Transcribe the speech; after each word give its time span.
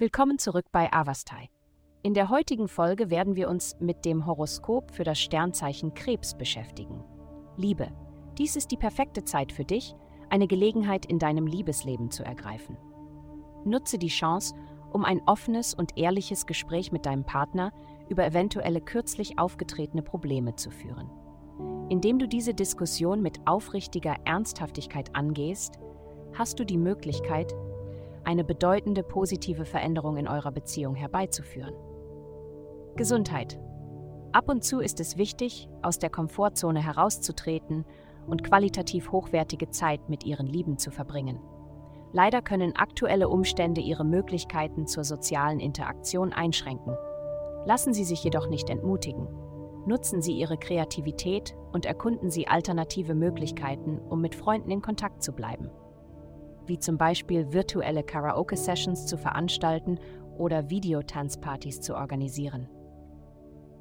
Willkommen 0.00 0.38
zurück 0.38 0.64
bei 0.72 0.90
Avastai. 0.90 1.50
In 2.02 2.14
der 2.14 2.30
heutigen 2.30 2.68
Folge 2.68 3.10
werden 3.10 3.36
wir 3.36 3.50
uns 3.50 3.76
mit 3.80 4.06
dem 4.06 4.24
Horoskop 4.24 4.92
für 4.92 5.04
das 5.04 5.20
Sternzeichen 5.20 5.92
Krebs 5.92 6.38
beschäftigen. 6.38 7.04
Liebe. 7.58 7.88
Dies 8.38 8.56
ist 8.56 8.70
die 8.70 8.78
perfekte 8.78 9.24
Zeit 9.24 9.52
für 9.52 9.66
dich, 9.66 9.94
eine 10.30 10.46
Gelegenheit 10.46 11.04
in 11.04 11.18
deinem 11.18 11.46
Liebesleben 11.46 12.10
zu 12.10 12.24
ergreifen. 12.24 12.78
Nutze 13.66 13.98
die 13.98 14.08
Chance, 14.08 14.54
um 14.90 15.04
ein 15.04 15.20
offenes 15.26 15.74
und 15.74 15.98
ehrliches 15.98 16.46
Gespräch 16.46 16.92
mit 16.92 17.04
deinem 17.04 17.24
Partner 17.24 17.70
über 18.08 18.24
eventuelle 18.24 18.80
kürzlich 18.80 19.38
aufgetretene 19.38 20.00
Probleme 20.00 20.56
zu 20.56 20.70
führen. 20.70 21.10
Indem 21.90 22.18
du 22.18 22.26
diese 22.26 22.54
Diskussion 22.54 23.20
mit 23.20 23.46
aufrichtiger 23.46 24.16
Ernsthaftigkeit 24.24 25.14
angehst, 25.14 25.78
hast 26.32 26.58
du 26.58 26.64
die 26.64 26.78
Möglichkeit, 26.78 27.54
eine 28.24 28.44
bedeutende 28.44 29.02
positive 29.02 29.64
Veränderung 29.64 30.16
in 30.16 30.28
eurer 30.28 30.52
Beziehung 30.52 30.94
herbeizuführen. 30.94 31.74
Gesundheit. 32.96 33.58
Ab 34.32 34.48
und 34.48 34.62
zu 34.62 34.80
ist 34.80 35.00
es 35.00 35.16
wichtig, 35.16 35.68
aus 35.82 35.98
der 35.98 36.10
Komfortzone 36.10 36.84
herauszutreten 36.84 37.84
und 38.26 38.44
qualitativ 38.44 39.10
hochwertige 39.10 39.70
Zeit 39.70 40.08
mit 40.08 40.24
ihren 40.24 40.46
Lieben 40.46 40.78
zu 40.78 40.90
verbringen. 40.90 41.40
Leider 42.12 42.42
können 42.42 42.76
aktuelle 42.76 43.28
Umstände 43.28 43.80
ihre 43.80 44.04
Möglichkeiten 44.04 44.86
zur 44.86 45.04
sozialen 45.04 45.60
Interaktion 45.60 46.32
einschränken. 46.32 46.96
Lassen 47.66 47.92
Sie 47.92 48.04
sich 48.04 48.22
jedoch 48.22 48.48
nicht 48.48 48.68
entmutigen. 48.70 49.28
Nutzen 49.86 50.20
Sie 50.20 50.32
Ihre 50.32 50.58
Kreativität 50.58 51.56
und 51.72 51.86
erkunden 51.86 52.30
Sie 52.30 52.48
alternative 52.48 53.14
Möglichkeiten, 53.14 53.98
um 53.98 54.20
mit 54.20 54.34
Freunden 54.34 54.70
in 54.70 54.82
Kontakt 54.82 55.22
zu 55.22 55.32
bleiben 55.32 55.70
wie 56.70 56.78
zum 56.78 56.96
Beispiel 56.96 57.52
virtuelle 57.52 58.04
Karaoke-Sessions 58.04 59.04
zu 59.06 59.18
veranstalten 59.18 59.98
oder 60.38 60.70
Videotanzpartys 60.70 61.80
zu 61.80 61.96
organisieren. 61.96 62.68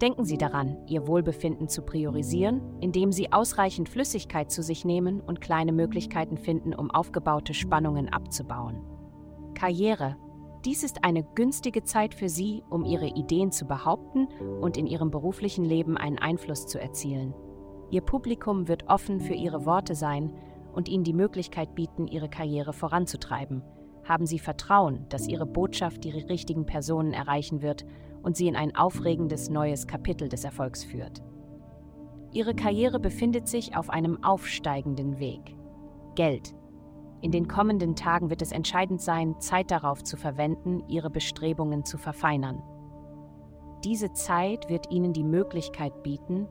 Denken 0.00 0.24
Sie 0.24 0.38
daran, 0.38 0.76
Ihr 0.86 1.08
Wohlbefinden 1.08 1.68
zu 1.68 1.82
priorisieren, 1.82 2.60
indem 2.80 3.10
Sie 3.10 3.32
ausreichend 3.32 3.88
Flüssigkeit 3.88 4.52
zu 4.52 4.62
sich 4.62 4.84
nehmen 4.84 5.20
und 5.20 5.40
kleine 5.40 5.72
Möglichkeiten 5.72 6.36
finden, 6.36 6.74
um 6.74 6.92
aufgebaute 6.92 7.54
Spannungen 7.54 8.08
abzubauen. 8.08 8.82
Karriere. 9.54 10.16
Dies 10.64 10.84
ist 10.84 11.04
eine 11.04 11.24
günstige 11.34 11.82
Zeit 11.82 12.14
für 12.14 12.28
Sie, 12.28 12.62
um 12.70 12.84
Ihre 12.84 13.06
Ideen 13.06 13.50
zu 13.50 13.66
behaupten 13.66 14.28
und 14.60 14.76
in 14.76 14.86
Ihrem 14.86 15.10
beruflichen 15.10 15.64
Leben 15.64 15.96
einen 15.96 16.18
Einfluss 16.18 16.66
zu 16.66 16.80
erzielen. 16.80 17.34
Ihr 17.90 18.00
Publikum 18.00 18.68
wird 18.68 18.88
offen 18.88 19.20
für 19.20 19.34
Ihre 19.34 19.66
Worte 19.66 19.96
sein 19.96 20.32
und 20.76 20.88
ihnen 20.88 21.04
die 21.04 21.14
Möglichkeit 21.14 21.74
bieten, 21.74 22.06
ihre 22.06 22.28
Karriere 22.28 22.72
voranzutreiben. 22.72 23.62
Haben 24.04 24.26
Sie 24.26 24.38
Vertrauen, 24.38 25.06
dass 25.08 25.26
Ihre 25.26 25.46
Botschaft 25.46 26.04
die 26.04 26.10
richtigen 26.10 26.64
Personen 26.64 27.12
erreichen 27.12 27.60
wird 27.60 27.84
und 28.22 28.36
Sie 28.36 28.46
in 28.46 28.54
ein 28.54 28.76
aufregendes 28.76 29.48
neues 29.48 29.88
Kapitel 29.88 30.28
des 30.28 30.44
Erfolgs 30.44 30.84
führt. 30.84 31.24
Ihre 32.30 32.54
Karriere 32.54 33.00
befindet 33.00 33.48
sich 33.48 33.76
auf 33.76 33.90
einem 33.90 34.22
aufsteigenden 34.22 35.18
Weg. 35.18 35.56
Geld. 36.14 36.54
In 37.22 37.30
den 37.32 37.48
kommenden 37.48 37.96
Tagen 37.96 38.30
wird 38.30 38.42
es 38.42 38.52
entscheidend 38.52 39.00
sein, 39.00 39.40
Zeit 39.40 39.70
darauf 39.70 40.04
zu 40.04 40.16
verwenden, 40.16 40.82
Ihre 40.86 41.10
Bestrebungen 41.10 41.84
zu 41.84 41.96
verfeinern. 41.98 42.62
Diese 43.84 44.12
Zeit 44.12 44.68
wird 44.68 44.90
Ihnen 44.92 45.14
die 45.14 45.24
Möglichkeit 45.24 46.02
bieten, 46.02 46.46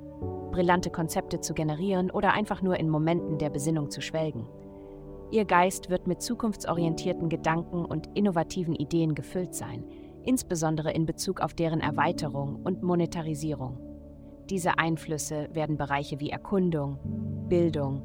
brillante 0.56 0.90
Konzepte 0.90 1.42
zu 1.42 1.54
generieren 1.54 2.10
oder 2.10 2.32
einfach 2.32 2.62
nur 2.62 2.80
in 2.80 2.90
Momenten 2.90 3.38
der 3.38 3.50
Besinnung 3.50 3.92
zu 3.92 4.00
schwelgen. 4.00 4.48
Ihr 5.30 5.44
Geist 5.44 5.90
wird 5.90 6.08
mit 6.08 6.22
zukunftsorientierten 6.22 7.28
Gedanken 7.28 7.84
und 7.84 8.08
innovativen 8.14 8.74
Ideen 8.74 9.16
gefüllt 9.16 9.54
sein, 9.54 9.84
insbesondere 10.24 10.94
in 10.94 11.06
Bezug 11.06 11.42
auf 11.42 11.54
deren 11.54 11.82
Erweiterung 11.82 12.62
und 12.64 12.84
Monetarisierung. 12.84 13.78
Diese 14.50 14.78
Einflüsse 14.78 15.50
werden 15.52 15.76
Bereiche 15.76 16.22
wie 16.22 16.30
Erkundung, 16.30 17.00
Bildung, 17.50 18.02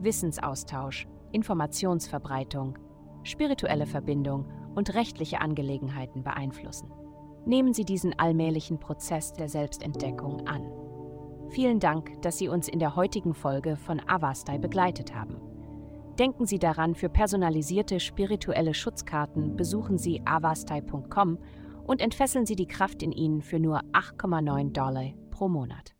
Wissensaustausch, 0.00 1.06
Informationsverbreitung, 1.32 2.76
spirituelle 3.22 3.86
Verbindung 3.86 4.44
und 4.74 4.92
rechtliche 4.92 5.40
Angelegenheiten 5.40 6.22
beeinflussen. 6.22 6.90
Nehmen 7.46 7.72
Sie 7.72 7.86
diesen 7.86 8.18
allmählichen 8.18 8.78
Prozess 8.78 9.32
der 9.32 9.48
Selbstentdeckung 9.48 10.46
an. 10.46 10.70
Vielen 11.54 11.78
Dank, 11.78 12.20
dass 12.20 12.36
Sie 12.36 12.48
uns 12.48 12.66
in 12.66 12.80
der 12.80 12.96
heutigen 12.96 13.32
Folge 13.32 13.76
von 13.76 14.00
Avastai 14.08 14.58
begleitet 14.58 15.14
haben. 15.14 15.36
Denken 16.18 16.46
Sie 16.46 16.58
daran, 16.58 16.96
für 16.96 17.08
personalisierte 17.08 18.00
spirituelle 18.00 18.74
Schutzkarten 18.74 19.54
besuchen 19.54 19.96
Sie 19.96 20.20
avastai.com 20.24 21.38
und 21.86 22.00
entfesseln 22.00 22.44
Sie 22.44 22.56
die 22.56 22.66
Kraft 22.66 23.04
in 23.04 23.12
Ihnen 23.12 23.40
für 23.40 23.60
nur 23.60 23.82
8,9 23.92 24.72
Dollar 24.72 25.12
pro 25.30 25.46
Monat. 25.46 25.94